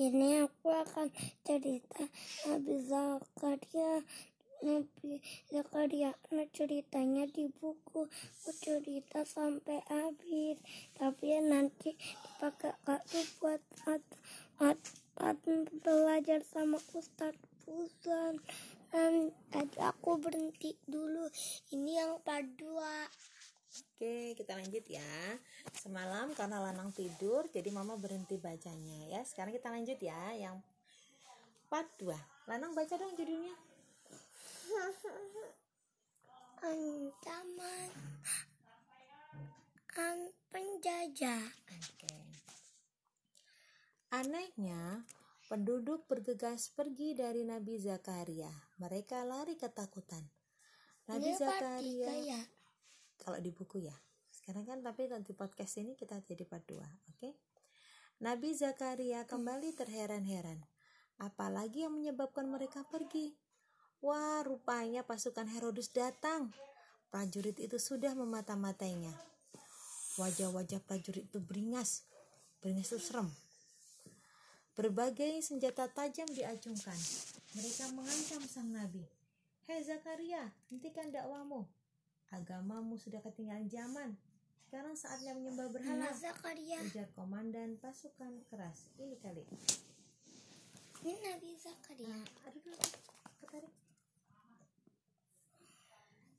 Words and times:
ini 0.00 0.40
aku 0.40 0.72
akan 0.72 1.12
cerita 1.44 2.08
Nabi 2.48 2.80
Zakaria 2.88 4.00
Nabi 4.64 5.20
Zakaria 5.52 6.16
nah, 6.32 6.48
ceritanya 6.56 7.28
di 7.28 7.52
buku. 7.52 8.08
Aku 8.08 8.50
cerita 8.64 9.28
sampai 9.28 9.84
habis 9.92 10.56
tapi 10.96 11.36
nanti 11.44 12.00
dipakai 12.00 12.72
kartu 12.88 13.20
buat 13.44 13.60
at, 13.84 14.00
at, 14.56 14.80
at, 15.20 15.36
belajar 15.84 16.40
sama 16.48 16.80
Ustadz 16.96 17.40
Fuzan. 17.64 18.40
Dan 18.88 19.36
aku 19.76 20.16
berhenti 20.16 20.80
dulu. 20.88 21.28
Ini 21.76 22.00
yang 22.00 22.12
2 22.24 23.39
Oke, 23.70 24.34
kita 24.34 24.58
lanjut 24.58 24.82
ya. 24.90 25.38
Semalam 25.78 26.34
karena 26.34 26.58
Lanang 26.58 26.90
tidur, 26.90 27.46
jadi 27.54 27.70
Mama 27.70 27.94
berhenti 27.94 28.34
bacanya 28.34 29.06
ya. 29.06 29.22
Sekarang 29.22 29.54
kita 29.54 29.70
lanjut 29.70 29.98
ya, 30.02 30.34
yang 30.34 30.58
part 31.70 31.86
2. 32.02 32.10
Lanang 32.50 32.74
baca 32.74 32.94
dong 32.98 33.14
judulnya. 33.14 33.54
Ancaman 36.66 37.90
an 40.00 40.32
penjajah. 40.48 41.44
Oke. 41.68 42.16
Anehnya, 44.10 45.04
penduduk 45.46 46.08
bergegas 46.08 46.72
pergi 46.72 47.12
dari 47.12 47.44
Nabi 47.44 47.76
Zakaria. 47.78 48.50
Mereka 48.80 49.22
lari 49.28 49.54
ketakutan. 49.60 50.24
Nabi 51.10 51.30
Zakaria 51.36 52.10
ya? 52.22 52.42
Kalau 53.20 53.36
di 53.36 53.52
buku 53.52 53.84
ya. 53.84 53.94
Sekarang 54.32 54.64
kan 54.64 54.80
tapi 54.80 55.04
nanti 55.06 55.36
podcast 55.36 55.76
ini 55.76 55.92
kita 55.92 56.24
jadi 56.24 56.48
part 56.48 56.64
2 56.64 56.80
oke? 56.80 56.88
Okay? 57.20 57.36
Nabi 58.24 58.56
Zakaria 58.56 59.28
kembali 59.28 59.76
terheran-heran. 59.76 60.60
Apalagi 61.20 61.84
yang 61.84 61.96
menyebabkan 61.96 62.48
mereka 62.48 62.84
pergi? 62.88 63.36
Wah 64.00 64.40
rupanya 64.40 65.04
pasukan 65.04 65.44
Herodus 65.48 65.92
datang. 65.92 66.52
Prajurit 67.12 67.60
itu 67.60 67.76
sudah 67.76 68.16
memata-matainya. 68.16 69.12
Wajah-wajah 70.16 70.80
prajurit 70.84 71.28
itu 71.28 71.40
beringas. 71.40 72.08
Beringas 72.64 72.92
itu 72.92 73.00
serem. 73.00 73.28
Berbagai 74.72 75.44
senjata 75.44 75.88
tajam 75.92 76.28
diacungkan. 76.32 76.96
Mereka 77.56 77.92
mengancam 77.92 78.40
sang 78.48 78.72
nabi. 78.72 79.04
Hei 79.68 79.84
Zakaria, 79.84 80.52
hentikan 80.72 81.12
dakwamu 81.12 81.79
agamamu 82.30 82.94
sudah 82.98 83.22
ketinggalan 83.22 83.66
zaman. 83.66 84.14
Sekarang 84.70 84.94
saatnya 84.94 85.34
menyembah 85.34 85.66
berhala. 85.74 86.14
Zakaria. 86.14 86.78
Ujar 86.86 87.10
komandan 87.18 87.74
pasukan 87.82 88.46
keras. 88.46 88.86
Ini 89.02 89.18
kali. 89.18 89.42
Ini 91.02 91.14
Nabi 91.16 91.50
Zakaria. 91.58 92.06
Nah, 92.06 92.24
aduh, 92.46 92.62
ketarik. 93.42 93.74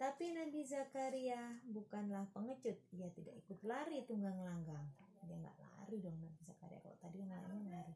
Tapi 0.00 0.24
Nabi 0.32 0.60
Zakaria 0.64 1.60
bukanlah 1.68 2.24
pengecut. 2.32 2.80
Ia 2.96 3.08
tidak 3.12 3.34
ikut 3.44 3.60
lari 3.64 4.04
tunggang 4.08 4.36
langgang. 4.40 4.88
Dia 5.24 5.36
nggak 5.40 5.56
lari 5.60 5.96
dong 6.00 6.16
Nabi 6.16 6.40
Zakaria. 6.44 6.80
Kalau 6.80 6.98
tadi 7.00 7.16
yang 7.24 7.32
lainnya 7.32 7.82
lari. 7.82 7.94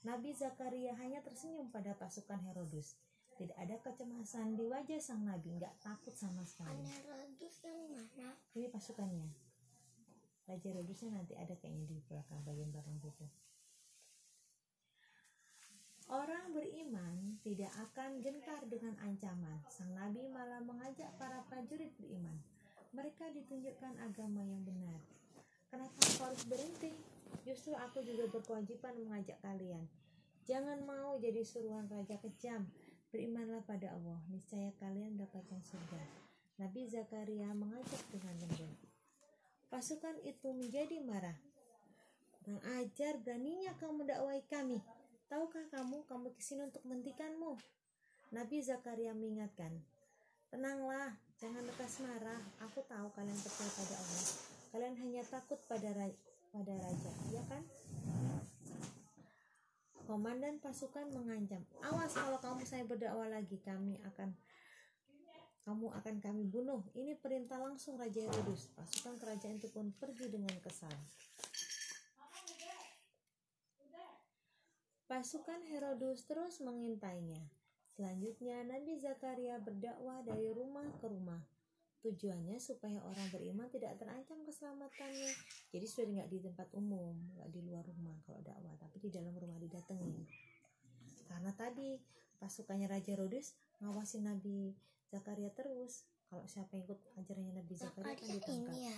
Nabi 0.00 0.30
Zakaria 0.32 0.96
hanya 0.96 1.20
tersenyum 1.20 1.68
pada 1.68 1.92
pasukan 1.94 2.40
Herodus. 2.48 2.96
Tidak 3.40 3.56
ada 3.56 3.72
kecemasan 3.80 4.52
di 4.52 4.68
wajah 4.68 5.00
sang 5.00 5.24
nabi, 5.24 5.56
nggak 5.56 5.72
takut 5.80 6.12
sama 6.12 6.44
sekali. 6.44 6.84
Herodus 6.84 7.64
yang 7.64 7.88
mana? 7.88 8.36
Ini 8.52 8.68
pasukannya. 8.68 9.32
Raja 10.44 10.66
Herodusnya 10.68 11.16
nanti 11.16 11.32
ada 11.40 11.56
kayaknya 11.56 11.88
di 11.88 11.96
belakang 12.04 12.44
bagian 12.44 12.68
belakang 12.68 13.00
buku. 13.00 13.24
Orang 16.12 16.52
beriman 16.52 17.40
tidak 17.40 17.72
akan 17.80 18.20
gentar 18.20 18.60
dengan 18.68 18.92
ancaman. 19.00 19.64
Sang 19.72 19.88
nabi 19.96 20.28
malah 20.28 20.60
mengajak 20.60 21.08
para 21.16 21.40
prajurit 21.48 21.96
beriman. 21.96 22.36
Mereka 22.92 23.24
ditunjukkan 23.32 24.04
agama 24.04 24.44
yang 24.44 24.60
benar. 24.68 25.00
Kenapa 25.72 25.96
aku 25.96 26.28
harus 26.28 26.44
berhenti? 26.44 26.92
Justru 27.48 27.72
aku 27.72 28.04
juga 28.04 28.28
berkewajiban 28.28 29.00
mengajak 29.00 29.40
kalian. 29.40 29.88
Jangan 30.44 30.84
mau 30.84 31.16
jadi 31.16 31.40
suruhan 31.40 31.88
raja 31.88 32.20
kejam 32.20 32.68
Berimanlah 33.10 33.66
pada 33.66 33.90
Allah, 33.90 34.22
niscaya 34.30 34.70
kalian 34.78 35.18
mendapatkan 35.18 35.58
surga. 35.66 35.98
Nabi 36.62 36.86
Zakaria 36.86 37.50
mengajak 37.50 38.06
dengan 38.14 38.38
lembut. 38.38 38.78
Pasukan 39.66 40.14
itu 40.22 40.54
menjadi 40.54 41.02
marah. 41.02 41.34
Kurang 42.38 42.62
ajar 42.78 43.18
beraninya 43.18 43.74
kamu 43.82 44.06
mendakwai 44.06 44.46
kami. 44.46 44.78
Tahukah 45.26 45.66
kamu, 45.74 46.06
kamu 46.06 46.30
ke 46.38 46.42
sini 46.42 46.70
untuk 46.70 46.86
menghentikanmu? 46.86 47.58
Nabi 48.30 48.62
Zakaria 48.62 49.10
mengingatkan, 49.10 49.74
Tenanglah, 50.54 51.10
jangan 51.42 51.66
lekas 51.66 51.98
marah. 52.06 52.38
Aku 52.62 52.82
tahu 52.86 53.10
kalian 53.10 53.38
percaya 53.42 53.70
pada 53.74 53.94
Allah. 53.98 54.26
Kalian 54.70 54.94
hanya 55.02 55.22
takut 55.26 55.58
pada 55.66 55.90
raja, 55.98 56.18
pada 56.54 56.74
raja, 56.78 57.12
ya 57.34 57.42
kan? 57.50 57.62
Komandan 60.10 60.58
pasukan 60.58 61.06
mengancam, 61.14 61.62
"Awas 61.86 62.18
kalau 62.18 62.42
kamu 62.42 62.66
saya 62.66 62.82
berdakwah 62.82 63.30
lagi, 63.30 63.62
kami 63.62 63.94
akan 64.02 64.34
kamu 65.62 65.86
akan 65.86 66.18
kami 66.18 66.42
bunuh." 66.50 66.82
Ini 66.98 67.14
perintah 67.14 67.62
langsung 67.62 67.94
Raja 67.94 68.18
Herodes. 68.18 68.74
Pasukan 68.74 69.22
kerajaan 69.22 69.62
itu 69.62 69.70
pun 69.70 69.94
pergi 69.94 70.26
dengan 70.26 70.50
kesal. 70.58 70.90
Pasukan 75.06 75.62
Herodes 75.70 76.26
terus 76.26 76.58
mengintainya. 76.58 77.46
Selanjutnya 77.94 78.66
Nabi 78.66 78.98
Zakaria 78.98 79.62
berdakwah 79.62 80.26
dari 80.26 80.50
rumah 80.50 80.90
ke 80.98 81.06
rumah. 81.06 81.38
Tujuannya 82.00 82.56
supaya 82.56 82.96
orang 83.04 83.28
beriman 83.28 83.68
tidak 83.68 84.00
terancam 84.00 84.40
keselamatannya. 84.48 85.32
Jadi 85.68 85.84
sudah 85.84 86.08
nggak 86.08 86.30
di 86.32 86.38
tempat 86.40 86.68
umum, 86.72 87.12
nggak 87.36 87.50
di 87.52 87.60
luar 87.60 87.84
rumah 87.84 88.16
kalau 88.24 88.40
dakwah, 88.40 88.72
tapi 88.80 89.04
di 89.04 89.12
dalam 89.12 89.36
rumah 89.36 89.60
didatangi. 89.60 90.24
Karena 91.28 91.52
tadi 91.52 92.00
pasukannya 92.40 92.88
Raja 92.88 93.20
Rodes 93.20 93.52
ngawasi 93.84 94.24
Nabi 94.24 94.72
Zakaria 95.12 95.52
terus. 95.52 96.08
Kalau 96.30 96.46
siapa 96.46 96.78
yang 96.78 96.88
ikut 96.88 97.00
ajarannya 97.20 97.54
Nabi 97.60 97.74
Zakaria 97.76 98.16
akan 98.16 98.28
ditangkap. 98.32 98.76
Ya? 98.80 98.96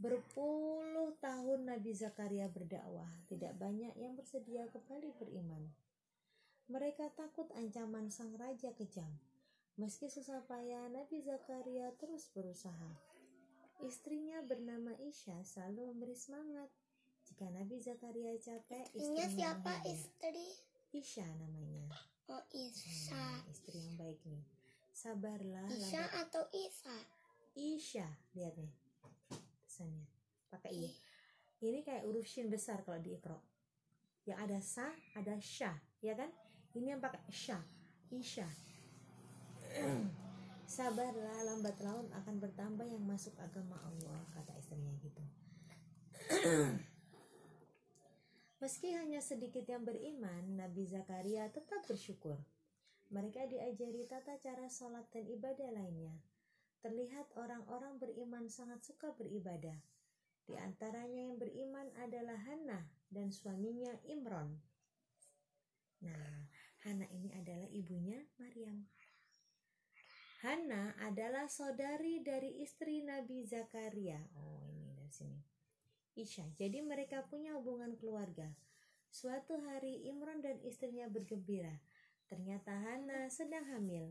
Berpuluh 0.00 1.12
tahun 1.20 1.68
Nabi 1.68 1.92
Zakaria 1.92 2.48
berdakwah, 2.48 3.10
tidak 3.28 3.52
banyak 3.60 3.92
yang 4.00 4.16
bersedia 4.16 4.64
kembali 4.72 5.12
beriman. 5.20 5.68
Mereka 6.72 7.12
takut 7.12 7.52
ancaman 7.52 8.08
sang 8.08 8.32
raja 8.38 8.72
kejam 8.72 9.12
Meski 9.80 10.12
susah 10.12 10.44
payah, 10.44 10.84
Nabi 10.92 11.24
Zakaria 11.24 11.88
terus 11.96 12.28
berusaha. 12.36 12.92
Istrinya 13.80 14.44
bernama 14.44 14.92
Isha 15.00 15.40
selalu 15.40 15.96
memberi 15.96 16.12
semangat. 16.12 16.68
Jika 17.24 17.48
Nabi 17.48 17.80
Zakaria 17.80 18.36
capek, 18.36 18.84
istrinya 18.92 19.26
siapa 19.32 19.72
menghibur. 19.80 19.96
istri? 19.96 20.48
Isha 20.92 21.24
namanya. 21.40 21.88
Oh 22.28 22.44
Isha. 22.52 23.16
Hmm, 23.16 23.48
istri 23.48 23.80
yang 23.80 23.96
baik 23.96 24.20
nih. 24.28 24.44
Sabarlah. 24.92 25.66
Isha 25.72 26.04
lambat. 26.04 26.20
atau 26.28 26.44
Isa? 26.52 26.96
Isha, 27.56 28.06
lihat 28.36 28.54
nih 28.60 28.72
pesannya. 29.72 30.04
Pakai 30.52 30.72
i. 30.76 30.88
Ini 31.64 31.80
kayak 31.80 32.04
huruf 32.04 32.28
shin 32.28 32.52
besar 32.52 32.84
kalau 32.84 33.00
di 33.00 33.16
ikro. 33.16 33.40
Yang 34.28 34.38
ada 34.44 34.58
sa, 34.60 34.86
ada 35.16 35.34
sha, 35.40 35.72
ya 36.04 36.12
kan? 36.12 36.28
Ini 36.76 36.92
yang 36.92 37.00
pakai 37.00 37.24
sha, 37.32 37.56
Isha 38.12 38.71
Sabarlah, 40.76 41.44
lambat 41.44 41.76
laun 41.84 42.08
akan 42.12 42.36
bertambah 42.40 42.86
yang 42.88 43.04
masuk 43.04 43.36
agama 43.40 43.76
Allah, 43.84 44.20
kata 44.32 44.52
istrinya 44.56 44.92
gitu. 45.00 45.22
Meski 48.62 48.94
hanya 48.94 49.18
sedikit 49.18 49.66
yang 49.66 49.82
beriman, 49.82 50.54
Nabi 50.54 50.86
Zakaria 50.86 51.50
tetap 51.50 51.82
bersyukur. 51.84 52.38
Mereka 53.10 53.50
diajari 53.50 54.06
tata 54.06 54.38
cara 54.38 54.70
sholat 54.70 55.04
dan 55.10 55.26
ibadah 55.28 55.68
lainnya. 55.74 56.14
Terlihat 56.80 57.34
orang-orang 57.36 57.98
beriman 57.98 58.46
sangat 58.48 58.80
suka 58.86 59.12
beribadah. 59.18 59.76
Di 60.46 60.54
antaranya 60.58 61.30
yang 61.30 61.36
beriman 61.42 61.90
adalah 62.00 62.38
Hana 62.38 62.86
dan 63.10 63.30
suaminya 63.30 63.92
Imron. 64.06 64.58
Nah, 66.02 66.46
Hana 66.82 67.06
ini 67.10 67.30
adalah 67.34 67.68
ibunya 67.70 68.22
Maryam. 68.38 68.86
Hana 70.42 70.90
adalah 71.06 71.46
saudari 71.46 72.18
dari 72.18 72.66
istri 72.66 72.98
Nabi 73.06 73.46
Zakaria. 73.46 74.18
Oh, 74.34 74.58
ini 74.66 74.90
dari 74.90 75.06
sini. 75.06 75.38
Isya. 76.18 76.42
Jadi 76.58 76.82
mereka 76.82 77.22
punya 77.30 77.54
hubungan 77.54 77.94
keluarga. 77.94 78.50
Suatu 79.06 79.54
hari 79.62 80.02
Imron 80.10 80.42
dan 80.42 80.58
istrinya 80.66 81.06
bergembira. 81.06 81.70
Ternyata 82.26 82.74
Hana 82.74 83.30
sedang 83.30 83.70
hamil. 83.70 84.10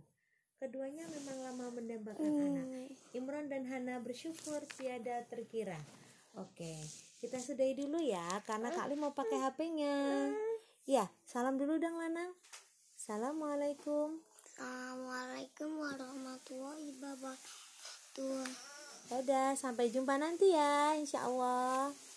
Keduanya 0.56 1.04
memang 1.12 1.38
lama 1.52 1.68
mendapatkan 1.76 2.24
hmm. 2.24 2.48
anak. 2.48 2.96
Imron 3.12 3.52
dan 3.52 3.68
Hana 3.68 4.00
bersyukur 4.00 4.64
tiada 4.80 5.28
terkira. 5.28 5.76
Oke, 6.40 6.80
kita 7.20 7.44
sudahi 7.44 7.76
dulu 7.76 8.00
ya 8.00 8.24
karena 8.48 8.72
Kak 8.72 8.88
Li 8.88 8.96
mau 8.96 9.12
pakai 9.12 9.36
HP-nya. 9.36 10.32
Ya, 10.88 11.12
salam 11.28 11.60
dulu 11.60 11.76
dong 11.76 12.00
Lanang. 12.00 12.32
Assalamualaikum. 12.96 14.31
Assalamualaikum 14.62 15.74
warahmatullahi 15.82 16.94
wabarakatuh. 17.02 18.46
Dadah, 19.10 19.58
sampai 19.58 19.90
jumpa 19.90 20.22
nanti 20.22 20.54
ya, 20.54 20.94
insya 20.94 21.26
Allah. 21.26 21.90